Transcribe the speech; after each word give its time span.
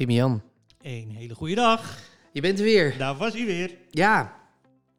Timian, 0.00 0.42
Een 0.82 1.10
hele 1.16 1.34
goede 1.34 1.54
dag. 1.54 1.98
je 2.32 2.40
bent 2.40 2.58
er 2.58 2.64
weer. 2.64 2.94
Daar 2.98 3.16
was 3.16 3.32
hij 3.32 3.44
weer. 3.44 3.74
Ja, 3.90 4.36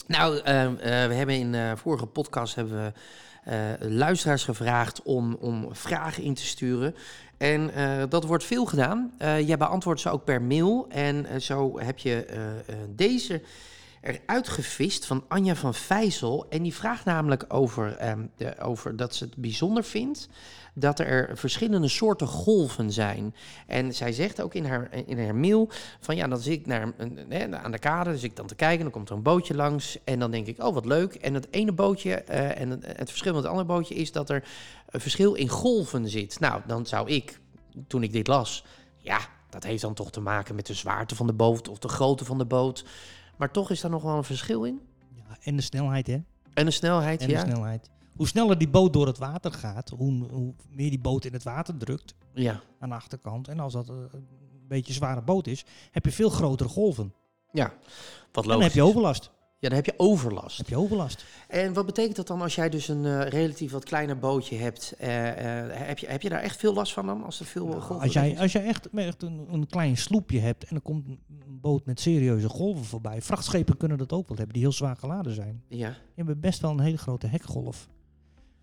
nou, 0.07 0.39
eh, 0.39 0.65
eh, 0.65 1.07
we 1.09 1.13
hebben 1.13 1.35
in 1.35 1.51
de 1.51 1.73
vorige 1.75 2.05
podcast 2.05 2.55
hebben 2.55 2.83
we 2.85 2.91
eh, 3.51 3.89
luisteraars 3.89 4.43
gevraagd 4.43 5.01
om, 5.01 5.33
om 5.39 5.67
vragen 5.75 6.23
in 6.23 6.33
te 6.33 6.45
sturen. 6.45 6.95
En 7.37 7.73
eh, 7.73 8.03
dat 8.09 8.23
wordt 8.23 8.43
veel 8.43 8.65
gedaan. 8.65 9.13
Eh, 9.17 9.47
jij 9.47 9.57
beantwoordt 9.57 10.01
ze 10.01 10.09
ook 10.09 10.23
per 10.23 10.41
mail. 10.41 10.85
En 10.89 11.25
eh, 11.25 11.39
zo 11.39 11.79
heb 11.79 11.99
je 11.99 12.25
eh, 12.25 12.49
eh, 12.59 12.75
deze 12.89 13.41
eruit 14.01 14.49
gevist 14.49 15.05
van 15.05 15.23
Anja 15.27 15.55
van 15.55 15.73
Vijzel. 15.73 16.45
En 16.49 16.63
die 16.63 16.73
vraagt 16.73 17.05
namelijk 17.05 17.45
over, 17.47 17.95
ehm, 17.95 18.25
de, 18.35 18.59
over 18.59 18.95
dat 18.95 19.15
ze 19.15 19.23
het 19.23 19.35
bijzonder 19.35 19.83
vindt 19.83 20.29
dat 20.73 20.99
er 20.99 21.37
verschillende 21.37 21.87
soorten 21.87 22.27
golven 22.27 22.91
zijn. 22.91 23.35
En 23.67 23.93
zij 23.93 24.11
zegt 24.11 24.41
ook 24.41 24.53
in 24.53 24.65
haar, 24.65 24.89
in 25.05 25.19
haar 25.19 25.35
mail 25.35 25.69
van 25.99 26.15
ja, 26.15 26.27
dan 26.27 26.39
zit 26.39 26.53
ik 26.53 26.65
naar, 26.65 26.93
aan 27.63 27.71
de 27.71 27.79
kade, 27.79 28.11
dus 28.11 28.23
ik 28.23 28.35
dan 28.35 28.47
te 28.47 28.55
kijken, 28.55 28.83
dan 28.83 28.91
komt 28.91 29.09
er 29.09 29.15
een 29.15 29.21
bootje 29.21 29.55
langs 29.55 29.97
en 30.03 30.19
dan 30.19 30.31
denk 30.31 30.47
ik, 30.47 30.63
oh 30.63 30.73
wat 30.73 30.85
leuk. 30.85 31.15
En 31.15 31.33
het 31.33 31.47
ene 31.51 31.71
bootje 31.71 32.13
eh, 32.13 32.61
en 32.61 32.69
het 32.85 33.09
verschil 33.09 33.33
met 33.33 33.41
het 33.41 33.51
andere 33.51 33.67
bootje 33.67 33.95
is 33.95 34.11
dat 34.11 34.29
er 34.29 34.43
een 34.89 35.01
verschil 35.01 35.33
in 35.33 35.49
golven 35.49 36.09
zit. 36.09 36.39
Nou, 36.39 36.61
dan 36.67 36.85
zou 36.85 37.09
ik, 37.09 37.39
toen 37.87 38.03
ik 38.03 38.11
dit 38.11 38.27
las, 38.27 38.65
ja, 38.97 39.19
dat 39.49 39.63
heeft 39.63 39.81
dan 39.81 39.93
toch 39.93 40.11
te 40.11 40.19
maken 40.19 40.55
met 40.55 40.65
de 40.65 40.73
zwaarte 40.73 41.15
van 41.15 41.27
de 41.27 41.33
boot 41.33 41.67
of 41.67 41.79
de 41.79 41.87
grootte 41.87 42.25
van 42.25 42.37
de 42.37 42.45
boot. 42.45 42.85
Maar 43.41 43.51
toch 43.51 43.69
is 43.71 43.81
daar 43.81 43.91
nog 43.91 44.03
wel 44.03 44.17
een 44.17 44.23
verschil 44.23 44.63
in. 44.63 44.81
Ja, 45.15 45.37
en 45.43 45.55
de 45.55 45.61
snelheid, 45.61 46.07
hè? 46.07 46.17
En 46.53 46.65
de 46.65 46.71
snelheid, 46.71 47.21
En 47.21 47.29
ja. 47.29 47.43
de 47.43 47.51
snelheid. 47.51 47.89
Hoe 48.15 48.27
sneller 48.27 48.57
die 48.57 48.69
boot 48.69 48.93
door 48.93 49.07
het 49.07 49.17
water 49.17 49.51
gaat, 49.51 49.89
hoe, 49.89 50.25
hoe 50.31 50.53
meer 50.69 50.89
die 50.89 50.99
boot 50.99 51.25
in 51.25 51.33
het 51.33 51.43
water 51.43 51.77
drukt 51.77 52.15
Ja, 52.33 52.61
aan 52.79 52.89
de 52.89 52.95
achterkant. 52.95 53.47
En 53.47 53.59
als 53.59 53.73
dat 53.73 53.89
eh, 53.89 53.95
een 54.11 54.27
beetje 54.67 54.87
een 54.89 54.95
zware 54.95 55.21
boot 55.21 55.47
is, 55.47 55.65
heb 55.91 56.05
je 56.05 56.11
veel 56.11 56.29
grotere 56.29 56.69
golven. 56.69 57.13
ja. 57.51 57.73
Wat 58.31 58.43
En 58.43 58.49
dan 58.49 58.59
logisch. 58.59 58.63
heb 58.63 58.73
je 58.73 58.89
overlast. 58.89 59.31
Ja, 59.61 59.67
dan 59.69 59.77
heb 59.77 59.85
je 59.85 59.93
overlast. 59.97 60.57
Heb 60.57 60.67
je 60.67 60.77
overlast. 60.77 61.25
En 61.47 61.73
wat 61.73 61.85
betekent 61.85 62.15
dat 62.15 62.27
dan 62.27 62.41
als 62.41 62.55
jij 62.55 62.69
dus 62.69 62.87
een 62.87 63.05
eh, 63.05 63.27
relatief 63.27 63.71
wat 63.71 63.83
kleiner 63.83 64.19
bootje 64.19 64.55
hebt? 64.57 64.93
Eh, 64.97 65.09
heb, 65.69 65.99
je, 65.99 66.07
heb 66.07 66.21
je 66.21 66.29
daar 66.29 66.41
echt 66.41 66.57
veel 66.57 66.73
last 66.73 66.93
van 66.93 67.05
dan? 67.05 67.23
Als 67.23 67.39
er 67.39 67.45
veel 67.45 67.65
Nou, 67.67 67.81
golven 67.81 68.03
als 68.05 68.13
jij, 68.13 68.39
als 68.39 68.51
jij 68.51 68.65
echt, 68.65 68.89
echt 68.89 69.23
een, 69.23 69.47
een 69.51 69.67
klein 69.67 69.97
sloepje 69.97 70.39
hebt 70.39 70.63
en 70.63 70.75
er 70.75 70.81
komt 70.81 71.07
een 71.07 71.19
boot 71.61 71.85
met 71.85 71.99
serieuze 71.99 72.49
golven 72.49 72.85
voorbij. 72.85 73.21
Vrachtschepen 73.21 73.77
kunnen 73.77 73.97
dat 73.97 74.11
ook 74.13 74.27
wel 74.27 74.37
hebben, 74.37 74.53
die 74.53 74.63
heel 74.63 74.71
zwaar 74.71 74.95
geladen 74.95 75.33
zijn. 75.33 75.63
Ja, 75.67 75.97
Je 76.15 76.23
hebt 76.23 76.39
best 76.41 76.61
wel 76.61 76.71
een 76.71 76.79
hele 76.79 76.97
grote 76.97 77.27
hekgolf. 77.27 77.87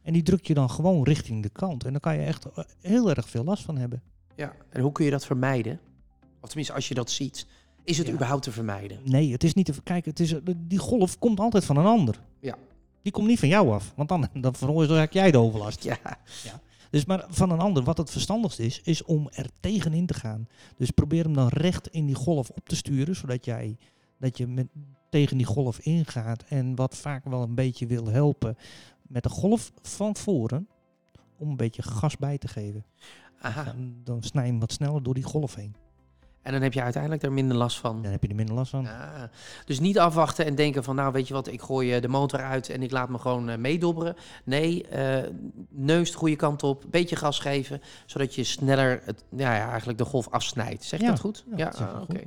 En 0.02 0.12
die 0.12 0.22
druk 0.22 0.46
je 0.46 0.54
dan 0.54 0.70
gewoon 0.70 1.02
richting 1.02 1.42
de 1.42 1.48
kant. 1.50 1.84
En 1.84 1.90
dan 1.92 2.00
kan 2.00 2.14
je 2.14 2.24
echt 2.24 2.46
heel 2.80 3.10
erg 3.10 3.28
veel 3.28 3.44
last 3.44 3.62
van 3.62 3.76
hebben. 3.76 4.02
ja. 4.34 4.54
En 4.70 4.80
hoe 4.82 4.92
kun 4.92 5.04
je 5.04 5.10
dat 5.10 5.26
vermijden? 5.26 5.80
Of 6.40 6.48
tenminste, 6.48 6.74
als 6.74 6.88
je 6.88 6.94
dat 6.94 7.10
ziet, 7.10 7.46
is 7.88 7.98
het 7.98 8.06
Ja. 8.06 8.12
überhaupt 8.12 8.42
te 8.42 8.52
vermijden? 8.52 8.98
Nee, 9.04 9.32
het 9.32 9.44
is 9.44 9.54
niet 9.54 9.66
te 9.66 9.72
verkijken. 9.72 10.10
Het 10.10 10.20
is, 10.20 10.32
eh, 10.32 10.40
die 10.56 10.78
golf 10.78 11.18
komt 11.18 11.40
altijd 11.40 11.64
van 11.64 11.76
een 11.76 11.86
ander. 11.86 12.20
Ja. 12.40 12.56
Die 13.02 13.12
komt 13.12 13.26
niet 13.28 13.38
van 13.38 13.48
jou 13.48 13.72
af. 13.72 13.92
Want 13.96 14.08
dan, 14.08 14.28
dan 14.40 14.54
veroorzaak 14.54 15.12
jij 15.12 15.30
de 15.30 15.38
overlast. 15.38 15.82
Ja, 15.82 15.98
Dus 16.90 17.04
maar 17.04 17.24
van 17.28 17.50
een 17.50 17.58
ander, 17.60 17.82
wat 17.82 17.98
het 17.98 18.10
verstandigst 18.10 18.58
is, 18.58 18.80
is 18.84 19.04
om 19.04 19.28
er 19.32 19.46
tegenin 19.60 20.06
te 20.06 20.14
gaan. 20.14 20.48
Dus 20.76 20.90
probeer 20.90 21.24
hem 21.24 21.34
dan 21.34 21.48
recht 21.48 21.88
in 21.88 22.06
die 22.06 22.14
golf 22.14 22.50
op 22.50 22.68
te 22.68 22.76
sturen. 22.76 23.16
Zodat 23.16 23.44
jij 23.44 23.76
dat 24.18 24.38
je 24.38 24.46
met, 24.46 24.66
tegen 25.10 25.36
die 25.36 25.46
golf 25.46 25.78
ingaat. 25.78 26.42
En 26.48 26.74
wat 26.74 26.96
vaak 26.96 27.24
wel 27.24 27.42
een 27.42 27.54
beetje 27.54 27.86
wil 27.86 28.06
helpen 28.08 28.56
met 29.02 29.22
de 29.22 29.28
golf 29.28 29.72
van 29.82 30.16
voren. 30.16 30.68
Om 31.38 31.50
een 31.50 31.56
beetje 31.56 31.82
gas 31.82 32.16
bij 32.16 32.38
te 32.38 32.48
geven. 32.48 32.84
aha. 33.40 33.64
Dan, 33.64 33.94
dan 34.04 34.22
snij 34.22 34.44
je 34.44 34.50
hem 34.50 34.60
wat 34.60 34.72
sneller 34.72 35.02
door 35.02 35.14
die 35.14 35.22
golf 35.22 35.54
heen. 35.54 35.74
En 36.48 36.54
dan 36.54 36.62
heb 36.62 36.72
je 36.72 36.82
uiteindelijk 36.82 37.22
daar 37.22 37.32
minder 37.32 37.56
last 37.56 37.78
van. 37.78 38.02
Dan 38.02 38.10
heb 38.10 38.22
je 38.22 38.28
er 38.28 38.34
minder 38.34 38.54
last 38.54 38.70
van. 38.70 38.86
Ah, 38.86 39.22
dus 39.64 39.80
niet 39.80 39.98
afwachten 39.98 40.46
en 40.46 40.54
denken 40.54 40.84
van, 40.84 40.94
nou 40.96 41.12
weet 41.12 41.28
je 41.28 41.34
wat, 41.34 41.46
ik 41.48 41.60
gooi 41.60 41.94
eh, 41.94 42.02
de 42.02 42.08
motor 42.08 42.40
uit 42.40 42.68
en 42.70 42.82
ik 42.82 42.90
laat 42.90 43.08
me 43.08 43.18
gewoon 43.18 43.48
eh, 43.48 43.56
meedobberen. 43.58 44.16
Nee, 44.44 44.86
eh, 44.88 45.30
neus 45.68 46.10
de 46.10 46.16
goede 46.16 46.36
kant 46.36 46.62
op, 46.62 46.84
beetje 46.90 47.16
gas 47.16 47.38
geven, 47.38 47.80
zodat 48.06 48.34
je 48.34 48.44
sneller 48.44 49.00
het, 49.04 49.24
ja, 49.36 49.54
ja, 49.56 49.68
eigenlijk 49.68 49.98
de 49.98 50.04
golf 50.04 50.28
afsnijdt. 50.28 50.84
Zeg 50.84 50.98
je 51.00 51.04
Ja, 51.06 51.10
dat 51.12 51.20
goed? 51.20 51.44
ja, 51.56 51.68
ah, 51.68 52.00
oké. 52.02 52.20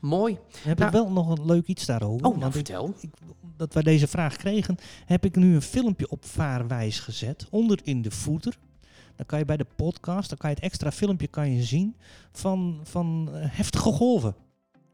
Mooi. 0.00 0.38
Heb 0.62 0.78
Nou- 0.78 0.90
ik 0.90 0.96
wel 1.02 1.10
nog 1.12 1.38
een 1.38 1.46
leuk 1.46 1.66
iets 1.66 1.86
daarover. 1.86 2.26
Oh, 2.26 2.34
nou 2.36 2.46
ik- 2.46 2.52
vertel. 2.52 2.94
ik, 3.00 3.10
dat 3.56 3.74
wij 3.74 3.82
deze 3.82 4.06
vraag 4.06 4.36
kregen, 4.36 4.76
heb 5.06 5.24
ik 5.24 5.36
nu 5.36 5.54
een 5.54 5.62
filmpje 5.62 6.08
op 6.10 6.24
vaarwijs 6.24 7.00
gezet, 7.00 7.46
onder 7.50 7.78
in 7.84 8.02
de 8.02 8.10
footer. 8.10 8.56
Dan 9.16 9.26
kan 9.26 9.38
je 9.38 9.44
bij 9.44 9.56
de 9.56 9.66
podcast, 9.76 10.28
dan 10.28 10.38
kan 10.38 10.50
je 10.50 10.56
het 10.56 10.64
extra 10.64 10.92
filmpje 10.92 11.26
kan 11.26 11.50
je 11.50 11.62
zien 11.62 11.96
van, 12.32 12.80
van 12.82 13.28
eh, 13.32 13.40
heftige 13.50 13.90
golven. 13.92 14.34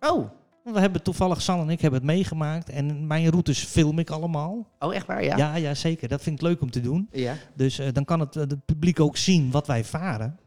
Oh, 0.00 0.30
We 0.64 0.80
hebben 0.80 1.02
toevallig, 1.02 1.42
Sal 1.42 1.60
en 1.60 1.70
ik 1.70 1.80
hebben 1.80 2.00
het 2.00 2.08
meegemaakt 2.08 2.68
en 2.68 3.06
mijn 3.06 3.30
routes 3.30 3.64
film 3.64 3.98
ik 3.98 4.10
allemaal. 4.10 4.68
oh 4.78 4.94
echt 4.94 5.06
waar, 5.06 5.24
ja? 5.24 5.36
Ja, 5.36 5.56
ja, 5.56 5.74
zeker. 5.74 6.08
Dat 6.08 6.22
vind 6.22 6.36
ik 6.36 6.46
leuk 6.46 6.60
om 6.60 6.70
te 6.70 6.80
doen. 6.80 7.08
Ja. 7.12 7.36
Dus 7.54 7.78
eh, 7.78 7.88
dan 7.92 8.04
kan 8.04 8.20
het, 8.20 8.36
eh, 8.36 8.42
het 8.42 8.64
publiek 8.64 9.00
ook 9.00 9.16
zien 9.16 9.50
wat 9.50 9.66
wij 9.66 9.84
varen. 9.84 10.38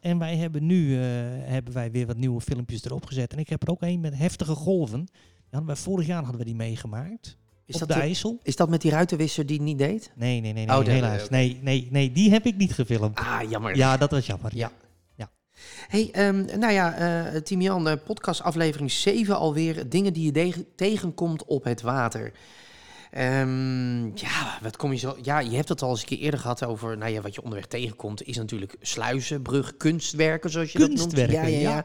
En 0.00 0.18
wij 0.18 0.36
hebben 0.36 0.66
nu 0.66 0.94
hebben 0.96 1.72
wij 1.72 1.90
weer 1.90 2.06
wat 2.06 2.16
nieuwe 2.16 2.40
filmpjes 2.40 2.84
erop 2.84 3.06
gezet. 3.06 3.32
En 3.32 3.38
ik 3.38 3.48
heb 3.48 3.62
er 3.62 3.70
ook 3.70 3.82
een 3.82 4.00
met 4.00 4.14
heftige 4.14 4.54
golven. 4.54 5.04
Die 5.04 5.58
hadden 5.58 5.66
wij, 5.66 5.76
vorig 5.76 6.06
jaar 6.06 6.22
hadden 6.22 6.38
we 6.38 6.46
die 6.46 6.54
meegemaakt. 6.54 7.36
Is, 7.74 7.82
op 7.82 7.88
dat 7.88 7.96
de 7.96 8.02
IJssel. 8.02 8.38
is 8.42 8.56
dat 8.56 8.68
met 8.68 8.80
die 8.80 8.90
ruitenwisser 8.90 9.46
die 9.46 9.60
niet 9.60 9.78
deed? 9.78 10.10
Nee, 10.14 10.40
nee, 10.40 10.52
nee, 10.52 10.66
nee 10.66 10.76
Oh, 10.76 10.84
helaas. 10.84 11.28
Nee, 11.28 11.58
nee, 11.62 11.88
nee, 11.90 12.12
die 12.12 12.30
heb 12.30 12.46
ik 12.46 12.56
niet 12.56 12.72
gefilmd. 12.72 13.18
Ah, 13.18 13.50
jammer. 13.50 13.76
Ja, 13.76 13.96
dat 13.96 14.10
was 14.10 14.26
jammer. 14.26 14.50
Ja. 14.54 14.72
Ja. 15.16 15.30
Hey, 15.88 16.08
ehm, 16.12 16.44
nou 16.58 16.72
ja, 16.72 16.94
eh 16.94 17.40
Timian, 17.40 17.88
eh, 17.88 17.96
podcast 18.04 18.42
aflevering 18.42 18.90
7 18.90 19.36
alweer. 19.36 19.88
Dingen 19.88 20.12
die 20.12 20.32
je 20.32 20.66
tegenkomt 20.76 21.44
op 21.44 21.64
het 21.64 21.80
water. 21.80 22.32
Ehm, 23.10 24.04
ja, 24.16 24.58
wat 24.62 24.76
kom 24.76 24.92
je 24.92 24.98
zo... 24.98 25.16
Ja, 25.22 25.38
je 25.38 25.56
hebt 25.56 25.68
het 25.68 25.82
al 25.82 25.90
eens 25.90 26.00
een 26.00 26.06
keer 26.06 26.18
eerder 26.18 26.40
gehad 26.40 26.64
over... 26.64 26.98
Nou 26.98 27.12
ja, 27.12 27.20
wat 27.20 27.34
je 27.34 27.42
onderweg 27.42 27.66
tegenkomt 27.66 28.22
is 28.22 28.36
natuurlijk 28.36 28.76
sluizen, 28.80 29.42
bruggen, 29.42 29.76
kunstwerken, 29.76 30.50
zoals 30.50 30.72
je 30.72 30.78
dat 30.78 30.88
Kunstwerken, 30.88 31.34
noemt. 31.34 31.46
Ja, 31.50 31.56
ja, 31.58 31.68
ja. 31.70 31.76
ja. 31.76 31.84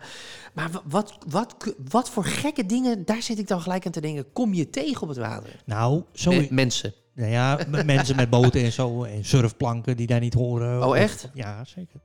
Maar 0.53 0.71
wa- 0.71 0.81
wat, 0.87 1.17
wat, 1.27 1.55
wat 1.89 2.09
voor 2.09 2.25
gekke 2.25 2.65
dingen, 2.65 3.05
daar 3.05 3.21
zit 3.21 3.39
ik 3.39 3.47
dan 3.47 3.61
gelijk 3.61 3.85
aan 3.85 3.91
te 3.91 4.01
denken, 4.01 4.31
kom 4.33 4.53
je 4.53 4.69
tegen 4.69 5.01
op 5.01 5.07
het 5.07 5.17
water? 5.17 5.61
Nou, 5.65 6.03
zo... 6.13 6.31
Me- 6.31 6.47
mensen. 6.49 6.93
Nou 7.13 7.29
ja, 7.31 7.59
mensen 7.85 8.15
met 8.15 8.29
boten 8.29 8.63
en 8.63 8.71
zo. 8.71 9.03
En 9.03 9.25
surfplanken 9.25 9.97
die 9.97 10.07
daar 10.07 10.19
niet 10.19 10.33
horen. 10.33 10.81
Oh, 10.81 10.87
Of- 10.87 10.95
echt? 10.95 11.29
Ja, 11.33 11.63
zeker. 11.65 12.01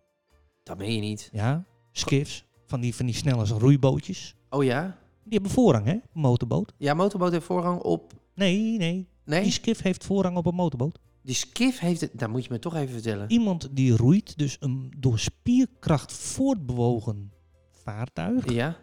Dat 0.63 0.79
meen 0.79 0.95
je 0.95 1.01
niet. 1.01 1.29
Ja, 1.33 1.65
skiffs. 1.93 2.45
Van 2.67 2.81
die, 2.81 2.95
van 2.95 3.07
die 3.07 3.15
snelle 3.15 3.45
roeibootjes. 3.45 4.35
Oh 4.51 4.65
ja? 4.65 4.97
Die 5.25 5.33
hebben 5.33 5.51
voorrang, 5.51 5.87
hè? 5.87 5.97
Motorboot. 6.13 6.73
Ja, 6.77 6.95
motorboot 6.95 7.33
heeft 7.33 7.45
voorrang 7.45 7.81
op... 7.81 8.13
Nee, 8.35 8.77
nee. 8.79 9.09
Nee? 9.25 9.43
Die 9.43 9.53
skiff 9.53 9.83
heeft 9.83 10.05
voorrang 10.05 10.37
op 10.37 10.47
een 10.47 10.55
motorboot. 10.55 10.99
Die 11.23 11.35
skiff 11.35 11.79
heeft 11.79 12.01
het... 12.01 12.11
Dat 12.15 12.29
moet 12.29 12.45
je 12.45 12.51
me 12.53 12.59
toch 12.59 12.75
even 12.75 12.93
vertellen. 12.93 13.31
Iemand 13.31 13.69
die 13.71 13.97
roeit, 13.97 14.39
dus 14.39 14.57
een 14.61 14.93
door 14.99 15.19
spierkracht 15.19 16.13
voortbewogen 16.13 17.33
vaartuig, 17.71 18.53
Ja? 18.53 18.77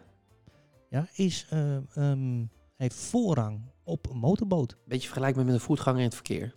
ja, 0.90 1.08
is, 1.14 1.46
eh, 1.50 1.76
ehm, 1.96 2.44
heeft 2.76 2.94
voorrang 2.96 3.60
op 3.84 4.10
een 4.10 4.18
motorboot. 4.18 4.76
Beetje 4.86 5.06
vergelijkbaar 5.08 5.44
met 5.44 5.54
een 5.54 5.60
voetganger 5.60 5.98
in 5.98 6.04
het 6.04 6.14
verkeer. 6.14 6.54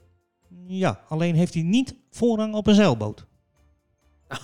Ja, 0.65 1.03
alleen 1.07 1.35
heeft 1.35 1.53
hij 1.53 1.63
niet 1.63 1.95
voorrang 2.09 2.53
op 2.55 2.67
een 2.67 2.75
zeilboot. 2.75 3.25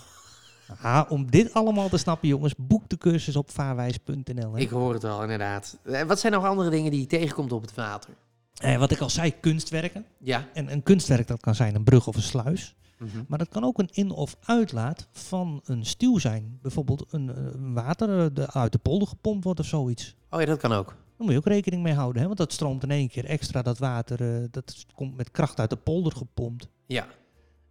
Ah, 0.81 1.11
om 1.11 1.31
dit 1.31 1.53
allemaal 1.53 1.89
te 1.89 1.97
snappen, 1.97 2.27
jongens, 2.27 2.53
boek 2.57 2.89
de 2.89 2.97
cursus 2.97 3.35
op 3.35 3.51
vaarwijs.nl. 3.51 4.53
hè. 4.53 4.59
Ik 4.59 4.69
hoor 4.69 4.93
het 4.93 5.03
al, 5.03 5.21
inderdaad. 5.21 5.77
Eh, 5.83 6.01
Wat 6.03 6.19
zijn 6.19 6.33
nog 6.33 6.45
andere 6.45 6.69
dingen 6.69 6.91
die 6.91 6.99
je 6.99 7.05
tegenkomt 7.07 7.51
op 7.51 7.61
het 7.61 7.73
water? 7.73 8.13
Eh, 8.57 8.77
wat 8.77 8.91
ik 8.91 8.99
al 8.99 9.09
zei, 9.09 9.39
kunstwerken. 9.39 10.05
Ja. 10.19 10.47
En 10.53 10.71
een 10.71 10.83
kunstwerk 10.83 11.27
dat 11.27 11.39
kan 11.39 11.55
zijn 11.55 11.75
een 11.75 11.83
brug 11.83 12.07
of 12.07 12.15
een 12.15 12.21
sluis. 12.21 12.75
Mhm. 12.97 13.23
Maar 13.27 13.37
dat 13.39 13.49
kan 13.49 13.63
ook 13.63 13.79
een 13.79 13.89
in- 13.91 14.11
of 14.11 14.37
uitlaat 14.45 15.07
van 15.11 15.61
een 15.65 15.85
stuw 15.85 16.17
zijn. 16.17 16.59
Bijvoorbeeld 16.61 17.05
een, 17.13 17.35
eh, 17.35 17.43
een 17.53 17.73
water 17.73 18.19
eh, 18.19 18.25
de, 18.33 18.51
uit 18.51 18.71
de 18.71 18.77
polder 18.77 19.07
gepompt 19.07 19.43
wordt 19.43 19.59
of 19.59 19.65
zoiets. 19.65 20.15
Oh 20.29 20.39
ja, 20.39 20.45
dat 20.45 20.59
kan 20.59 20.71
ook. 20.71 20.87
Daar 20.87 20.95
moet 21.25 21.31
je 21.31 21.37
ook 21.37 21.45
rekening 21.45 21.83
mee 21.83 21.93
houden. 21.93 22.19
Hè? 22.21 22.25
Want 22.27 22.37
dat 22.39 22.53
stroomt 22.53 22.83
in 22.83 22.91
één 22.91 23.09
keer 23.09 23.25
extra, 23.25 23.61
dat 23.61 23.77
water. 23.77 24.47
dat 24.51 24.85
komt 24.95 25.15
met 25.17 25.31
kracht 25.31 25.59
uit 25.59 25.69
de 25.69 25.75
polder 25.75 26.11
gepompt. 26.11 26.67
Ja. 26.85 27.07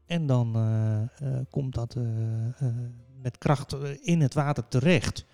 En 0.06 0.26
dan 0.26 0.52
komt 1.50 1.74
dat 1.74 1.96
met 3.22 3.38
kracht 3.38 3.76
in 4.02 4.20
het 4.20 4.34
water 4.34 4.68
terecht. 4.68 5.24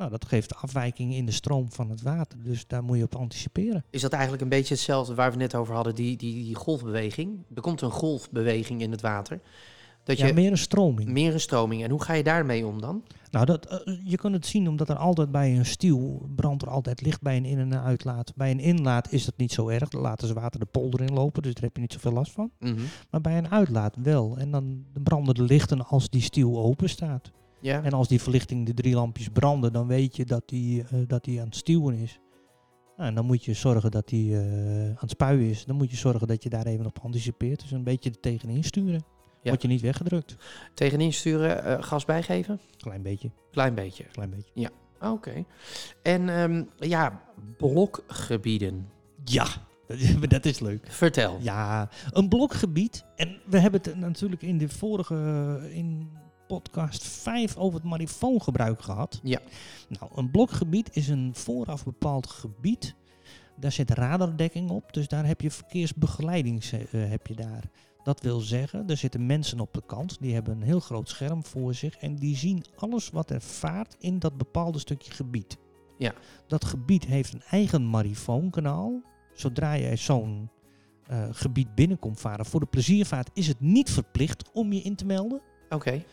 Nou, 0.00 0.12
dat 0.12 0.24
geeft 0.24 0.54
afwijking 0.54 1.14
in 1.14 1.26
de 1.26 1.32
stroom 1.32 1.72
van 1.72 1.90
het 1.90 2.02
water. 2.02 2.38
Dus 2.42 2.66
daar 2.66 2.84
moet 2.84 2.96
je 2.96 3.04
op 3.04 3.14
anticiperen. 3.14 3.84
Is 3.90 4.00
dat 4.00 4.12
eigenlijk 4.12 4.42
een 4.42 4.48
beetje 4.48 4.74
hetzelfde 4.74 5.14
waar 5.14 5.30
we 5.30 5.36
net 5.36 5.54
over 5.54 5.74
hadden, 5.74 5.94
die, 5.94 6.16
die, 6.16 6.44
die 6.44 6.54
golfbeweging? 6.54 7.38
Er 7.54 7.62
komt 7.62 7.80
een 7.80 7.90
golfbeweging 7.90 8.80
in 8.80 8.90
het 8.90 9.00
water. 9.00 9.40
Dat 10.04 10.18
ja, 10.18 10.26
je 10.26 10.32
meer 10.32 10.50
een 10.50 10.58
stroming. 10.58 11.08
meer 11.08 11.32
een 11.32 11.40
stroming. 11.40 11.82
En 11.82 11.90
hoe 11.90 12.02
ga 12.02 12.12
je 12.12 12.22
daarmee 12.22 12.66
om 12.66 12.80
dan? 12.80 13.02
Nou, 13.30 13.46
dat, 13.46 13.66
eh, 13.66 13.94
je 14.04 14.16
kunt 14.16 14.34
het 14.34 14.46
zien 14.46 14.68
omdat 14.68 14.88
er 14.88 14.96
altijd 14.96 15.30
bij 15.30 15.56
een 15.56 15.66
stiel 15.66 16.28
brandt 16.36 16.62
er 16.62 16.70
altijd 16.70 17.00
licht 17.00 17.22
bij 17.22 17.36
een 17.36 17.44
in- 17.44 17.58
en 17.58 17.82
uitlaat. 17.82 18.32
Bij 18.36 18.50
een 18.50 18.60
inlaat 18.60 19.12
is 19.12 19.24
dat 19.24 19.36
niet 19.36 19.52
zo 19.52 19.68
erg. 19.68 19.88
Dan 19.88 20.00
laten 20.00 20.28
ze 20.28 20.34
water 20.34 20.60
de 20.60 20.66
polder 20.66 21.00
in 21.00 21.12
lopen, 21.12 21.42
dus 21.42 21.54
daar 21.54 21.62
heb 21.62 21.74
je 21.74 21.80
niet 21.82 21.92
zoveel 21.92 22.12
last 22.12 22.32
van. 22.32 22.50
Mhm. 22.58 22.80
Maar 23.10 23.20
bij 23.20 23.38
een 23.38 23.50
uitlaat 23.50 23.96
wel. 24.02 24.36
En 24.38 24.50
dan 24.50 24.84
branden 25.02 25.34
de 25.34 25.42
lichten 25.42 25.86
als 25.86 26.10
die 26.10 26.22
stiel 26.22 26.58
open 26.58 26.88
staat. 26.88 27.30
Ja. 27.60 27.82
En 27.82 27.92
als 27.92 28.08
die 28.08 28.20
verlichting, 28.20 28.66
de 28.66 28.74
drie 28.74 28.94
lampjes 28.94 29.28
branden, 29.28 29.72
dan 29.72 29.86
weet 29.86 30.16
je 30.16 30.24
dat 30.24 30.42
die, 30.46 30.82
eh, 30.82 30.98
dat 31.06 31.24
die 31.24 31.40
aan 31.40 31.46
het 31.46 31.56
stuwen 31.56 31.94
is. 31.94 32.20
Nou, 32.96 33.08
en 33.08 33.14
dan 33.14 33.26
moet 33.26 33.44
je 33.44 33.54
zorgen 33.54 33.90
dat 33.90 34.08
die 34.08 34.36
eh, 34.36 34.40
aan 34.86 34.96
het 34.98 35.10
spuien 35.10 35.50
is. 35.50 35.64
Dan 35.64 35.76
moet 35.76 35.90
je 35.90 35.96
zorgen 35.96 36.26
dat 36.26 36.42
je 36.42 36.48
daar 36.48 36.66
even 36.66 36.86
op 36.86 36.98
anticipeert. 37.02 37.60
Dus 37.60 37.70
een 37.70 37.84
beetje 37.84 38.10
er 38.10 38.20
tegenin 38.20 38.64
sturen. 38.64 39.04
Ja. 39.42 39.50
Word 39.50 39.62
je 39.62 39.68
niet 39.68 39.80
weggedrukt. 39.80 40.36
Tegenin 40.74 41.12
sturen, 41.12 41.64
eh, 41.64 41.82
gas 41.82 42.04
bijgeven? 42.04 42.60
Klein 42.76 43.02
beetje, 43.02 43.30
Klein 43.50 43.74
beetje. 43.74 44.04
klein 44.04 44.30
beetje. 44.30 44.70
Oké. 45.00 45.44
En 46.02 46.28
ehm, 46.28 46.64
ja, 46.78 47.22
blokgebieden. 47.56 48.88
Ja, 49.24 49.46
dat, 49.86 50.30
dat 50.30 50.44
is 50.44 50.58
leuk. 50.60 50.86
Vertel. 50.88 51.38
Ja, 51.40 51.88
een 52.10 52.28
blokgebied. 52.28 53.04
En 53.16 53.40
we 53.46 53.58
hebben 53.58 53.80
het 53.82 53.96
natuurlijk 53.96 54.42
in 54.42 54.58
de 54.58 54.68
vorige, 54.68 55.14
in 55.72 56.10
podcast 56.50 57.04
5 57.04 57.56
over 57.56 57.80
het 57.80 57.88
marifoongebruik 57.88 58.82
gehad. 58.82 59.20
Ja. 59.22 59.40
Nou, 59.88 60.10
een 60.14 60.30
blokgebied 60.30 60.96
is 60.96 61.08
een 61.08 61.30
vooraf 61.34 61.84
bepaald 61.84 62.26
gebied. 62.26 62.94
Daar 63.56 63.72
zit 63.72 63.90
radardekking 63.90 64.70
op, 64.70 64.92
dus 64.92 65.08
daar 65.08 65.26
heb 65.26 65.40
je 65.40 65.50
verkeersbegeleiding 65.50 66.64
eh, 66.64 66.80
heb 66.90 67.26
je 67.26 67.34
daar. 67.34 67.70
Dat 68.02 68.20
wil 68.20 68.40
zeggen, 68.40 68.88
er 68.88 68.96
zitten 68.96 69.26
mensen 69.26 69.60
op 69.60 69.74
de 69.74 69.82
kant, 69.86 70.16
die 70.20 70.34
hebben 70.34 70.54
een 70.54 70.62
heel 70.62 70.80
groot 70.80 71.08
scherm 71.08 71.44
voor 71.44 71.74
zich 71.74 71.96
en 71.96 72.16
die 72.16 72.36
zien 72.36 72.64
alles 72.76 73.10
wat 73.10 73.30
er 73.30 73.40
vaart 73.40 73.96
in 73.98 74.18
dat 74.18 74.36
bepaalde 74.36 74.78
stukje 74.78 75.12
gebied. 75.12 75.58
Ja. 75.98 76.14
Dat 76.46 76.64
gebied 76.64 77.06
heeft 77.06 77.32
een 77.32 77.42
eigen 77.50 77.86
marifoonkanaal. 77.86 79.02
Zodra 79.32 79.78
jij 79.78 79.96
zo'n 79.96 80.50
eh, 81.06 81.28
gebied 81.30 81.74
binnenkomt 81.74 82.20
varen, 82.20 82.46
voor 82.46 82.60
de 82.60 82.66
pleziervaart 82.66 83.30
is 83.34 83.46
het 83.46 83.60
niet 83.60 83.90
verplicht 83.90 84.50
om 84.52 84.72
je 84.72 84.80
in 84.80 84.96
te 84.96 85.04
melden. 85.06 85.40
Oké. 85.68 86.04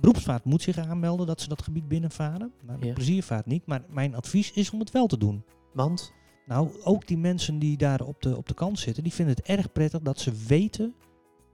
Beroepsvaart 0.00 0.44
moet 0.44 0.62
zich 0.62 0.78
aanmelden 0.78 1.26
dat 1.26 1.40
ze 1.40 1.48
dat 1.48 1.62
gebied 1.62 1.88
binnenvaren. 1.88 2.52
Maar 2.66 2.80
de 2.80 2.86
Ja. 2.86 2.92
pleziervaart 2.92 3.46
niet. 3.46 3.66
Maar 3.66 3.82
mijn 3.88 4.14
advies 4.14 4.52
is 4.52 4.70
om 4.70 4.78
het 4.80 4.90
wel 4.90 5.06
te 5.06 5.18
doen. 5.18 5.44
Want? 5.72 6.12
Nou, 6.46 6.70
ook 6.84 7.06
die 7.06 7.18
mensen 7.18 7.58
die 7.58 7.76
daar 7.76 8.00
op 8.00 8.22
de, 8.22 8.36
op 8.36 8.48
de 8.48 8.54
kant 8.54 8.78
zitten, 8.78 9.02
die 9.02 9.12
vinden 9.12 9.34
het 9.34 9.46
erg 9.46 9.72
prettig 9.72 10.00
dat 10.00 10.18
ze 10.20 10.32
weten 10.46 10.94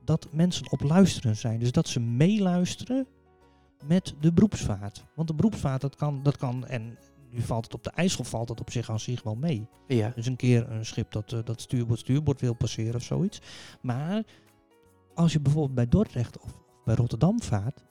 dat 0.05 0.29
mensen 0.33 0.71
op 0.73 0.81
luisteren 0.83 1.37
zijn. 1.37 1.59
Dus 1.59 1.73
dat 1.73 1.89
ze 1.89 2.01
meeluisteren 2.01 3.07
met 3.87 4.15
de 4.21 4.33
beroepsvaart. 4.33 5.05
Want 5.15 5.29
de 5.29 5.35
beroepsvaart, 5.35 5.81
dat 5.81 5.97
kan, 5.97 6.23
dat 6.23 6.37
kan 6.37 6.67
en 6.67 6.99
nu 7.31 7.41
valt 7.41 7.65
het 7.65 7.75
op 7.75 7.85
de 7.85 7.91
IJssel, 7.91 8.25
valt 8.25 8.49
het 8.49 8.61
op 8.61 8.71
zich 8.71 8.91
aan 8.91 9.01
zich 9.01 9.23
wel 9.23 9.35
mee. 9.35 9.67
Ja. 9.87 10.13
Dus 10.15 10.27
een 10.27 10.37
keer 10.37 10.71
een 10.71 10.87
schip 10.87 11.11
dat, 11.13 11.33
eh, 11.33 11.39
dat 11.45 11.61
stuurbord, 11.61 11.99
stuurbord 11.99 12.41
wil 12.41 12.55
passeren 12.55 12.95
of 12.95 13.03
zoiets. 13.03 13.41
Maar 13.81 14.23
als 15.15 15.33
je 15.33 15.41
bijvoorbeeld 15.41 15.75
bij 15.75 15.89
Dordrecht 15.89 16.39
of 16.39 16.63
bij 16.85 16.95
Rotterdam 16.95 17.43
vaart, 17.43 17.85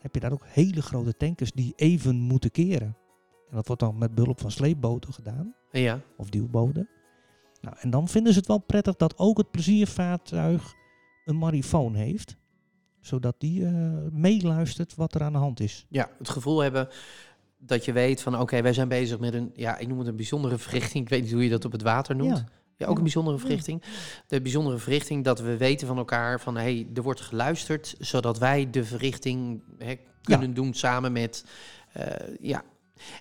heb 0.00 0.14
je 0.14 0.20
daar 0.20 0.32
ook 0.32 0.44
hele 0.46 0.82
grote 0.82 1.16
tankers 1.16 1.52
die 1.52 1.72
even 1.76 2.16
moeten 2.16 2.50
keren. 2.50 2.96
En 3.50 3.56
dat 3.56 3.66
wordt 3.66 3.82
dan 3.82 3.98
met 3.98 4.14
behulp 4.14 4.40
van 4.40 4.50
sleepboten 4.50 5.12
gedaan, 5.12 5.54
Ja. 5.70 6.00
of 6.16 6.30
duwboten. 6.30 6.88
Nou, 7.60 7.76
en 7.80 7.90
dan 7.90 8.08
vinden 8.08 8.32
ze 8.32 8.38
het 8.38 8.48
wel 8.48 8.58
prettig 8.58 8.96
dat 8.96 9.18
ook 9.18 9.38
het 9.38 9.50
pleziervaartuig 9.50 10.74
een 11.24 11.36
marifoon 11.38 11.94
heeft. 11.94 12.36
Zodat 13.00 13.34
die 13.38 13.64
eh, 13.66 13.72
meeluistert 14.12 14.94
wat 14.94 15.14
er 15.14 15.22
aan 15.22 15.32
de 15.32 15.38
hand 15.38 15.60
is. 15.60 15.86
Ja, 15.88 16.10
het 16.18 16.28
gevoel 16.28 16.60
hebben 16.60 16.88
dat 17.58 17.84
je 17.84 17.92
weet 17.92 18.22
van 18.22 18.40
oké, 18.40 18.62
wij 18.62 18.72
zijn 18.72 18.88
bezig 18.88 19.18
met 19.18 19.34
een, 19.34 19.50
ja, 19.54 19.78
ik 19.78 19.88
noem 19.88 19.98
het 19.98 20.06
een 20.08 20.16
bijzondere 20.16 20.58
verrichting. 20.58 21.04
Ik 21.04 21.10
weet 21.10 21.22
niet 21.22 21.32
hoe 21.32 21.42
je 21.44 21.50
dat 21.50 21.64
op 21.64 21.72
het 21.72 21.82
water 21.82 22.16
noemt. 22.16 22.36
Ja, 22.36 22.44
Ja. 22.78 22.86
ook 22.86 22.96
een 22.96 23.02
bijzondere 23.02 23.38
verrichting. 23.38 23.82
De 24.26 24.40
bijzondere 24.40 24.78
verrichting 24.78 25.24
dat 25.24 25.40
we 25.40 25.56
weten 25.56 25.86
van 25.86 25.96
elkaar 25.98 26.40
van 26.40 26.54
hé, 26.56 26.62
hey, 26.62 26.86
er 26.94 27.02
wordt 27.02 27.20
geluisterd, 27.20 27.94
zodat 27.98 28.38
wij 28.38 28.70
de 28.70 28.84
verrichting 28.84 29.62
hè, 29.78 29.94
kunnen 30.22 30.54
doen 30.54 30.74
samen 30.74 31.12
met, 31.12 31.44
eh, 31.92 32.04
ja. 32.40 32.64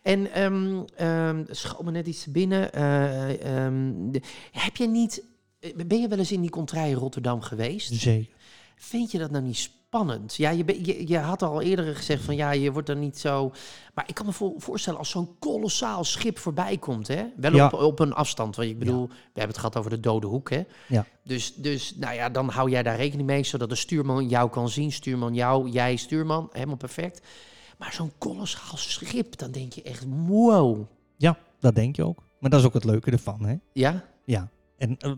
En 0.03 0.31
ehm 0.31 0.83
ehm 0.95 1.43
schoot 1.49 1.83
me 1.85 1.91
net 1.91 2.07
iets 2.07 2.25
binnen. 2.25 2.73
eh, 2.73 3.65
ehm, 3.65 3.91
de- 4.11 4.21
heb 4.51 4.75
je 4.75 4.87
niet, 4.87 5.23
eh, 5.59 5.75
ben 5.87 6.01
je 6.01 6.07
wel 6.07 6.17
eens 6.17 6.31
in 6.31 6.41
die 6.41 6.49
contraille 6.49 6.95
Rotterdam 6.95 7.41
geweest? 7.41 7.93
Zeker. 7.93 8.35
Vind 8.79 9.11
je 9.11 9.17
dat 9.17 9.31
nou 9.31 9.43
niet 9.43 9.57
spannend? 9.57 10.35
Ja, 10.35 10.49
je, 10.49 10.85
je, 10.85 11.07
je 11.07 11.17
had 11.17 11.41
al 11.41 11.61
eerder 11.61 11.95
gezegd 11.95 12.23
van 12.23 12.35
ja, 12.35 12.51
je 12.51 12.71
wordt 12.71 12.89
er 12.89 12.95
niet 12.95 13.17
zo. 13.19 13.51
Maar 13.93 14.03
ik 14.07 14.15
kan 14.15 14.25
me 14.25 14.31
vo- 14.31 14.53
voorstellen 14.57 14.99
als 14.99 15.09
zo'n 15.09 15.35
kolossaal 15.39 16.03
schip 16.03 16.37
voorbij 16.37 16.77
komt, 16.77 17.07
hè? 17.07 17.23
Wel 17.35 17.53
Ja. 17.55 17.65
op, 17.65 17.73
op 17.73 17.99
een 17.99 18.13
afstand. 18.13 18.55
Want 18.55 18.69
ik 18.69 18.79
bedoel, 18.79 19.07
we 19.07 19.13
hebben 19.23 19.47
het 19.47 19.57
gehad 19.57 19.77
over 19.77 19.89
de 19.89 19.99
dode 19.99 20.27
hoek, 20.27 20.49
hè? 20.49 20.63
Ja. 20.87 21.05
Dus, 21.23 21.53
dus, 21.55 21.95
nou 21.95 22.13
ja, 22.15 22.29
dan 22.29 22.49
hou 22.49 22.69
jij 22.69 22.83
daar 22.83 22.95
rekening 22.95 23.27
mee, 23.27 23.43
zodat 23.43 23.69
de 23.69 23.75
stuurman 23.75 24.27
jou 24.29 24.49
kan 24.49 24.69
zien. 24.69 24.91
Stuurman 24.91 25.33
jou, 25.33 25.69
jij 25.69 25.95
stuurman, 25.95 26.49
helemaal 26.51 26.75
perfect. 26.77 27.27
Maar 27.77 27.93
zo'n 27.93 28.11
kolossaal 28.17 28.77
schip, 28.77 29.37
dan 29.37 29.51
denk 29.51 29.73
je 29.73 29.81
echt, 29.81 30.03
wow. 30.27 30.79
Ja, 31.17 31.37
dat 31.59 31.75
denk 31.75 31.95
je 31.95 32.05
ook. 32.05 32.23
Maar 32.39 32.49
dat 32.49 32.59
is 32.59 32.65
ook 32.65 32.73
het 32.73 32.83
leuke 32.83 33.11
ervan, 33.11 33.45
hè? 33.45 33.55
Ja? 33.73 34.03
Ja. 34.25 34.49
En 34.77 34.97
eh, 34.97 35.11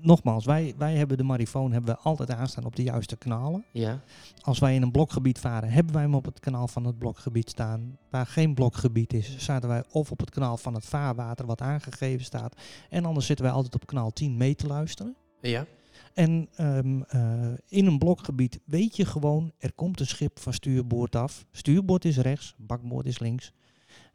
nogmaals, 0.00 0.44
wij, 0.44 0.74
wij 0.78 0.96
hebben 0.96 1.16
de 1.16 1.22
marifoon 1.22 1.72
hebben 1.72 1.94
we 1.94 2.00
altijd 2.00 2.30
aanstaan 2.30 2.64
op 2.64 2.76
de 2.76 2.82
juiste 2.82 3.16
kanalen. 3.16 3.64
Ja. 3.72 4.00
Als 4.40 4.58
wij 4.58 4.74
in 4.74 4.82
een 4.82 4.90
blokgebied 4.90 5.38
varen, 5.38 5.70
hebben 5.70 5.94
wij 5.94 6.02
hem 6.02 6.14
op 6.14 6.24
het 6.24 6.40
kanaal 6.40 6.68
van 6.68 6.84
het 6.84 6.98
blokgebied 6.98 7.50
staan. 7.50 7.98
Waar 8.10 8.26
geen 8.26 8.54
blokgebied 8.54 9.12
is, 9.12 9.38
zaten 9.38 9.68
wij 9.68 9.84
of 9.90 10.10
op 10.10 10.20
het 10.20 10.30
kanaal 10.30 10.56
van 10.56 10.74
het 10.74 10.84
vaarwater 10.84 11.46
wat 11.46 11.60
aangegeven 11.60 12.24
staat. 12.24 12.60
En 12.90 13.04
anders 13.04 13.26
zitten 13.26 13.44
wij 13.44 13.54
altijd 13.54 13.74
op 13.74 13.86
kanaal 13.86 14.10
10 14.10 14.36
mee 14.36 14.54
te 14.54 14.66
luisteren. 14.66 15.16
Ja. 15.40 15.66
En 16.14 16.48
ehm, 16.56 17.02
eh, 17.02 17.52
in 17.68 17.86
een 17.86 17.98
blokgebied 17.98 18.60
weet 18.64 18.96
je 18.96 19.04
gewoon, 19.04 19.52
er 19.58 19.72
komt 19.72 20.00
een 20.00 20.06
schip 20.06 20.38
van 20.38 20.52
stuurboord 20.52 21.16
af. 21.16 21.44
Stuurboord 21.50 22.04
is 22.04 22.18
rechts, 22.18 22.54
bakboord 22.56 23.06
is 23.06 23.18
links. 23.18 23.52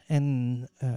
En 0.08 0.67
eh, 0.77 0.89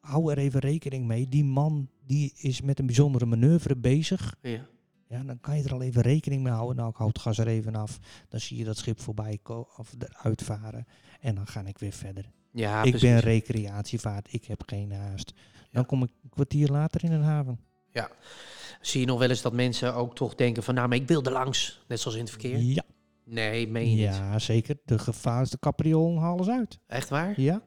hou 0.00 0.30
er 0.32 0.38
even 0.38 0.60
rekening 0.60 1.06
mee, 1.06 1.28
die 1.28 1.44
man 1.44 1.88
die 2.06 2.32
is 2.36 2.60
met 2.60 2.78
een 2.78 2.86
bijzondere 2.86 3.26
manoeuvre 3.26 3.76
bezig. 3.76 4.36
Ja. 4.42 4.66
Ja, 5.08 5.22
dan 5.22 5.40
kan 5.40 5.56
je 5.58 5.64
er 5.64 5.72
al 5.72 5.82
even 5.82 6.02
rekening 6.02 6.42
mee 6.42 6.52
houden. 6.52 6.76
Nou, 6.76 6.88
ik 6.90 6.96
houd 6.96 7.12
het 7.12 7.18
gas 7.22 7.38
er 7.38 7.46
even 7.46 7.74
af. 7.74 7.98
Dan 8.28 8.40
zie 8.40 8.56
je 8.58 8.64
dat 8.64 8.76
schip 8.76 9.00
voorbij 9.00 9.38
of 9.76 9.94
eruit 9.98 10.42
varen. 10.42 10.84
En 11.20 11.34
dan 11.34 11.46
ga 11.46 11.64
ik 11.64 11.78
weer 11.78 11.92
verder. 11.92 12.30
Ja, 12.52 12.82
ik 12.82 12.90
precies. 12.90 13.08
ben 13.10 13.18
recreatievaart, 13.20 14.32
ik 14.32 14.44
heb 14.44 14.62
geen 14.66 14.92
haast. 14.92 15.32
Dan 15.70 15.86
kom 15.86 16.02
ik 16.02 16.10
een 16.22 16.28
kwartier 16.30 16.68
later 16.68 17.04
in 17.04 17.12
een 17.12 17.22
haven. 17.22 17.58
Zie 18.80 19.00
je 19.00 19.06
nog 19.06 19.18
wel 19.18 19.28
eens 19.28 19.42
dat 19.42 19.52
mensen 19.52 19.94
ook 19.94 20.14
toch 20.14 20.34
denken 20.34 20.62
van, 20.62 20.74
nou, 20.74 20.88
maar 20.88 20.96
ik 20.98 21.08
wil 21.08 21.22
er 21.22 21.32
langs. 21.32 21.84
Net 21.88 22.00
zoals 22.00 22.16
in 22.16 22.22
het 22.22 22.30
verkeer. 22.30 22.58
Ja, 22.58 22.84
Nee, 23.24 23.68
meen 23.68 23.90
je 23.90 23.94
niet. 23.96 24.04
ja, 24.04 24.38
zeker. 24.38 24.76
De 24.84 24.98
gevaarste 24.98 25.58
capriolen 25.58 26.18
halen 26.22 26.44
ze 26.44 26.52
uit. 26.52 26.78
Echt 26.86 27.08
waar? 27.08 27.40
Ja, 27.40 27.62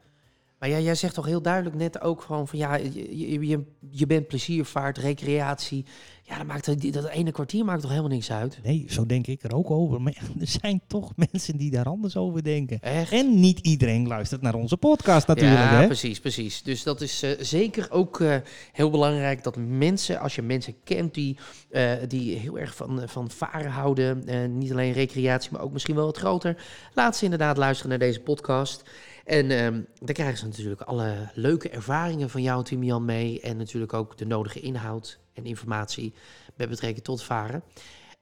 Maar 0.62 0.70
ja, 0.70 0.80
jij 0.80 0.96
zegt 0.96 1.13
toch 1.13 1.25
heel 1.25 1.41
duidelijk 1.41 1.75
net 1.75 2.01
ook 2.01 2.22
gewoon 2.22 2.48
van 2.48 2.60
ja, 2.60 2.75
je, 2.75 3.48
je, 3.48 3.63
je, 3.89 4.06
bent 4.08 4.27
pleziervaart, 4.27 4.98
recreatie. 4.98 5.86
Ja, 6.24 6.38
dat, 6.38 6.48
maakt, 6.48 6.65
dat 6.65 6.94
dat 6.94 7.08
ene 7.08 7.32
kwartier 7.32 7.65
maakt 7.65 7.82
toch 7.82 7.89
helemaal 7.89 8.12
niks 8.12 8.32
uit? 8.32 8.60
nee, 8.63 8.86
zo 8.89 9.06
denk 9.06 9.27
ik 9.27 9.44
er 9.44 9.56
ook 9.56 9.72
over. 9.72 10.01
Maar 10.01 10.13
er 10.39 10.48
zijn 10.48 10.82
toch 10.88 11.12
mensen 11.32 11.58
die 11.58 11.72
daar 11.72 11.86
anders 11.86 12.18
over 12.18 12.44
denken. 12.44 12.80
Echt? 12.80 13.12
En 13.12 13.39
niet 13.39 13.60
iedereen 13.60 14.08
luistert 14.08 14.41
naar 14.41 14.53
onze 14.53 14.77
podcast 14.77 15.27
natuurlijk. 15.27 15.60
ja, 15.62 15.80
hè? 15.80 15.86
precies, 15.86 16.20
precies. 16.20 16.63
Dus 16.63 16.84
dat 16.84 17.01
is 17.01 17.24
eh, 17.24 17.32
zeker 17.39 17.91
ook 17.91 18.20
eh, 18.20 18.36
heel 18.72 18.89
belangrijk 18.89 19.44
dat 19.44 19.56
mensen, 19.58 20.20
als 20.20 20.36
je 20.36 20.41
mensen 20.41 20.75
kent 20.84 21.13
die, 21.13 21.38
eh, 21.70 21.91
die 22.08 22.38
heel 22.38 22.60
erg 22.60 22.75
van, 22.75 23.01
van 23.06 23.30
varen 23.30 23.72
houden, 23.72 24.24
niet 24.58 24.72
alleen 24.72 24.94
recreatie, 24.94 25.51
maar 25.51 25.62
ook 25.62 25.74
misschien 25.74 25.96
wel 25.96 26.06
wat 26.06 26.18
groter, 26.18 26.63
laat 26.94 27.18
ze 27.18 27.24
inderdaad 27.24 27.58
luisteren 27.58 27.89
naar 27.89 28.08
deze 28.08 28.20
podcast. 28.20 28.84
En 29.25 29.51
ehm, 29.51 29.82
dan 30.00 30.13
krijgen 30.16 30.38
ze 30.38 30.46
natuurlijk 30.46 30.82
alle 30.82 31.30
leuke 31.34 31.70
ervaringen 31.70 32.30
van 32.30 32.42
jou, 32.42 32.63
Timian, 32.63 33.06
mee. 33.06 33.42
En 33.42 33.58
natuurlijk 33.58 33.94
ook 33.94 34.18
de 34.18 34.25
nodige 34.25 34.60
inhoud 34.60 35.20
en 35.34 35.46
informatie 35.46 36.13
met 36.56 36.70
betrekking 36.70 37.04
tot 37.06 37.24
varen. 37.24 37.63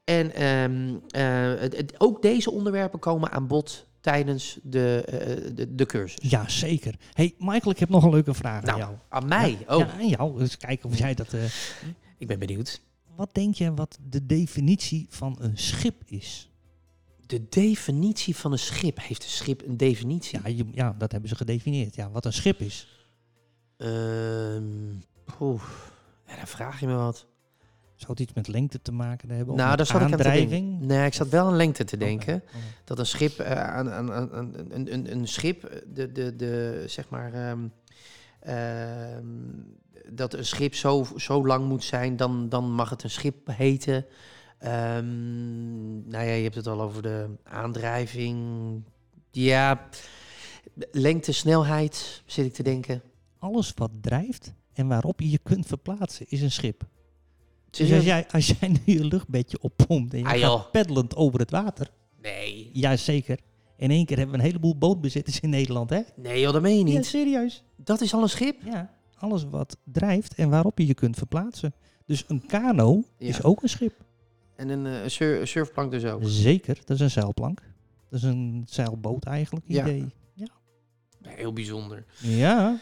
En 0.04 0.34
ehm, 0.34 0.94
eh, 1.08 1.60
het- 1.60 1.76
het- 1.76 1.94
ook 2.00 2.22
deze 2.22 2.50
onderwerpen 2.50 2.98
komen 2.98 3.30
aan 3.32 3.46
bod 3.46 3.86
tijdens 4.00 4.58
de, 4.62 5.02
eh, 5.06 5.54
de, 5.54 5.74
de 5.74 5.86
cursus. 5.86 6.30
Ja, 6.30 6.48
zeker. 6.48 6.94
hey, 7.12 7.34
Michael, 7.38 7.70
ik 7.70 7.78
heb 7.78 7.88
nog 7.88 8.04
een 8.04 8.10
leuke 8.10 8.34
vraag 8.34 8.62
Nou, 8.62 8.72
aan 8.72 8.78
jou. 8.86 8.96
Aan 9.08 9.28
mij? 9.28 9.50
Ja, 9.66 9.74
Oh, 9.76 9.78
Ja, 9.80 9.92
aan 9.92 10.08
jou. 10.08 10.38
Dus 10.38 10.56
kijken 10.56 10.88
of 10.90 10.98
jij 10.98 11.14
dat... 11.14 11.32
eh, 11.32 11.44
ik 12.18 12.26
ben 12.26 12.38
benieuwd. 12.38 12.80
wat 13.16 13.34
denk 13.34 13.54
je 13.54 13.74
wat 13.74 13.98
de 14.08 14.26
definitie 14.26 15.06
van 15.08 15.36
een 15.40 15.58
schip 15.58 16.02
is? 16.06 16.49
De 17.30 17.48
definitie 17.48 18.36
van 18.36 18.52
een 18.52 18.58
schip. 18.58 18.98
Heeft 19.00 19.22
een 19.22 19.30
schip 19.30 19.62
een 19.66 19.76
definitie? 19.76 20.38
Ja, 20.42 20.48
je, 20.48 20.66
ja, 20.72 20.94
dat 20.98 21.12
hebben 21.12 21.28
ze 21.28 21.36
gedefinieerd. 21.36 21.94
Ja, 21.94 22.10
wat 22.10 22.24
een 22.24 22.32
schip 22.32 22.60
is. 22.60 22.88
Ehm, 23.76 24.62
poeh. 25.38 25.62
Ja, 26.26 26.36
dan 26.36 26.46
vraag 26.46 26.80
je 26.80 26.86
me 26.86 26.94
wat. 26.94 27.26
Zou 27.96 28.12
het 28.12 28.20
iets 28.20 28.32
met 28.32 28.48
lengte 28.48 28.82
te 28.82 28.92
maken 28.92 29.30
hebben? 29.30 29.56
nou, 29.56 29.76
daar 29.76 29.86
zat 29.86 30.00
ik 30.00 30.24
aan. 30.26 30.86
Nee, 30.86 31.06
ik 31.06 31.14
zat 31.14 31.28
wel 31.28 31.46
aan 31.46 31.56
lengte 31.56 31.84
te 31.84 31.96
denken. 31.96 32.42
Dat 32.84 32.98
een 32.98 33.06
schip, 33.06 33.38
eh, 33.38 33.52
aan, 33.68 33.90
aan, 33.90 34.12
aan, 34.12 34.32
aan- 34.32 34.54
een, 34.68 34.92
een, 34.92 35.12
een 35.12 35.28
schip, 35.28 35.82
de, 35.94 36.12
de, 36.12 36.36
de, 36.36 36.84
zeg 36.86 37.08
maar, 37.08 37.32
ehm, 37.32 37.66
ehm, 38.40 39.24
dat 40.08 40.34
een 40.34 40.46
schip 40.46 40.74
zo, 40.74 41.06
zo 41.16 41.46
lang 41.46 41.68
moet 41.68 41.84
zijn, 41.84 42.16
dan, 42.16 42.48
dan 42.48 42.72
mag 42.72 42.90
het 42.90 43.02
een 43.02 43.10
schip 43.10 43.46
heten. 43.46 44.06
Ehm, 44.60 46.08
nou 46.08 46.24
ja, 46.24 46.32
je 46.32 46.42
hebt 46.42 46.54
het 46.54 46.66
al 46.66 46.80
over 46.80 47.02
de 47.02 47.26
aandrijving. 47.44 48.38
Ja, 49.30 49.88
lengte, 50.92 51.32
snelheid, 51.32 52.22
zit 52.26 52.46
ik 52.46 52.52
te 52.54 52.62
denken. 52.62 53.02
Alles 53.38 53.72
wat 53.76 53.90
drijft 54.00 54.52
en 54.72 54.88
waarop 54.88 55.20
je 55.20 55.30
je 55.30 55.38
kunt 55.42 55.66
verplaatsen 55.66 56.26
is 56.28 56.42
een 56.42 56.50
schip. 56.50 56.86
Dus 57.70 57.92
als 57.92 58.04
jij, 58.04 58.26
als 58.30 58.46
jij 58.46 58.68
nu 58.68 58.80
je 58.84 59.04
luchtbedje 59.04 59.58
oppompt 59.60 60.12
en 60.12 60.18
je 60.18 60.24
Ah, 60.26 60.40
gaat 60.40 60.70
peddelend 60.70 61.16
over 61.16 61.40
het 61.40 61.50
water. 61.50 61.90
Nee. 62.22 62.70
Jazeker. 62.72 63.38
In 63.76 63.90
één 63.90 64.06
keer 64.06 64.16
hebben 64.16 64.34
we 64.36 64.40
een 64.42 64.48
heleboel 64.48 64.76
bootbezitters 64.78 65.40
in 65.40 65.50
Nederland, 65.50 65.90
hè? 65.90 66.00
Nee 66.16 66.40
joh, 66.40 66.52
dat 66.52 66.62
meen 66.62 66.78
je 66.78 66.92
Ja, 66.92 66.96
niet. 66.96 67.06
serieus. 67.06 67.62
Dat 67.76 68.00
is 68.00 68.14
al 68.14 68.22
een 68.22 68.28
schip? 68.28 68.62
Ja, 68.64 68.94
alles 69.16 69.44
wat 69.44 69.76
drijft 69.84 70.34
en 70.34 70.50
waarop 70.50 70.78
je 70.78 70.86
je 70.86 70.94
kunt 70.94 71.16
verplaatsen. 71.16 71.74
Dus 72.06 72.24
een 72.28 72.46
kano 72.46 73.02
Ja. 73.18 73.28
is 73.28 73.42
ook 73.42 73.62
een 73.62 73.68
schip. 73.68 74.04
En 74.60 74.68
een 74.68 74.86
eh, 74.86 75.08
sur- 75.08 75.46
surfplank 75.46 75.90
dus 75.90 76.04
ook. 76.04 76.20
Zeker, 76.24 76.74
dat 76.84 76.90
is 76.90 77.00
een 77.00 77.10
zeilplank. 77.10 77.60
Dat 78.08 78.18
is 78.18 78.22
een 78.26 78.64
zeilboot 78.68 79.24
eigenlijk, 79.24 79.66
Ja. 79.68 79.82
idee. 79.82 80.06
Heel 81.22 81.52
bijzonder. 81.52 82.04
Ja, 82.18 82.78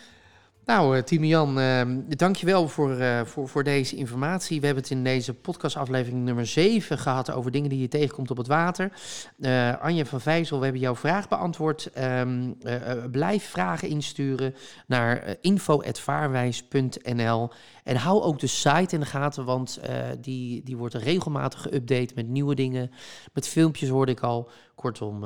Nou, 0.68 0.96
eh 0.96 1.02
Timian, 1.02 1.58
eh 1.58 1.82
dankjewel 2.08 2.68
voor, 2.68 2.96
eh, 2.96 3.24
voor, 3.24 3.48
voor 3.48 3.64
deze 3.64 3.96
informatie. 3.96 4.60
We 4.60 4.66
hebben 4.66 4.84
het 4.84 4.92
in 4.92 5.04
deze 5.04 5.34
podcastaflevering 5.34 6.24
nummer 6.24 6.46
7 6.46 6.98
gehad 6.98 7.30
over 7.30 7.50
dingen 7.50 7.70
die 7.70 7.80
je 7.80 7.88
tegenkomt 7.88 8.30
op 8.30 8.36
het 8.36 8.46
water. 8.46 8.92
Eh 9.40 9.82
Anja 9.82 10.04
van 10.04 10.20
Vijzel, 10.20 10.58
we 10.58 10.64
hebben 10.64 10.82
jouw 10.82 10.96
vraag 10.96 11.28
beantwoord. 11.28 11.90
Ehm, 11.92 12.52
eh, 12.60 12.90
eh, 12.90 13.10
blijf 13.10 13.44
vragen 13.44 13.88
insturen 13.88 14.54
naar 14.86 15.36
info.vaarwijs.nl. 15.40 17.50
En 17.84 17.96
hou 17.96 18.22
ook 18.22 18.38
de 18.38 18.46
site 18.46 18.94
in 18.94 19.00
de 19.00 19.06
gaten, 19.06 19.44
want 19.44 19.80
die, 20.20 20.62
die 20.62 20.76
wordt 20.76 20.94
regelmatig 20.94 21.66
geüpdate 21.68 22.14
met 22.14 22.28
nieuwe 22.28 22.54
dingen. 22.54 22.90
Met 23.32 23.48
filmpjes 23.48 23.88
hoorde 23.88 24.12
ik 24.12 24.20
al. 24.20 24.50
Kortom, 24.74 25.24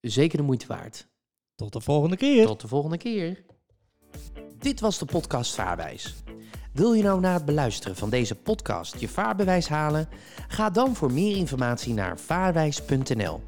zeker 0.00 0.38
de 0.38 0.44
moeite 0.44 0.66
waard. 0.66 1.08
tot 1.54 1.72
de 1.72 1.80
volgende 1.80 2.16
keer. 2.16 2.46
Tot 2.46 2.60
de 2.60 2.68
volgende 2.68 2.98
keer. 2.98 3.50
Dit 4.58 4.80
was 4.80 4.98
de 4.98 5.04
podcast 5.04 5.54
Vaarwijs. 5.54 6.14
Wil 6.72 6.92
je 6.92 7.02
nou 7.02 7.20
na 7.20 7.32
het 7.32 7.44
beluisteren 7.44 7.96
van 7.96 8.10
deze 8.10 8.34
podcast 8.34 9.00
je 9.00 9.08
vaarbewijs 9.08 9.68
halen? 9.68 10.08
Ga 10.48 10.70
dan 10.70 10.96
voor 10.96 11.12
meer 11.12 11.36
informatie 11.36 11.94
naar 11.94 12.18
vaarwijs.nl. 12.18 13.42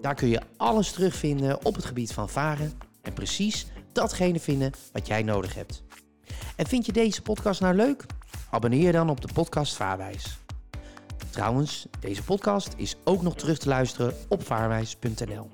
Daar 0.00 0.14
kun 0.14 0.28
je 0.28 0.42
alles 0.56 0.92
terugvinden 0.92 1.64
op 1.64 1.74
het 1.74 1.84
gebied 1.84 2.12
van 2.12 2.28
varen 2.28 2.72
en 3.02 3.12
precies 3.12 3.66
datgene 3.92 4.40
vinden 4.40 4.72
wat 4.92 5.06
jij 5.06 5.22
nodig 5.22 5.54
hebt. 5.54 5.82
En 6.56 6.66
vind 6.66 6.86
je 6.86 6.92
deze 6.92 7.22
podcast 7.22 7.60
nou 7.60 7.74
leuk? 7.74 8.04
Abonneer 8.50 8.92
dan 8.92 9.10
op 9.10 9.20
de 9.20 9.32
podcast 9.32 9.76
Vaarwijs. 9.76 10.38
Trouwens, 11.30 11.86
deze 12.00 12.22
podcast 12.22 12.74
is 12.76 12.96
ook 13.04 13.22
nog 13.22 13.34
terug 13.34 13.58
te 13.58 13.68
luisteren 13.68 14.14
op 14.28 14.46
vaarwijs.nl. 14.46 15.50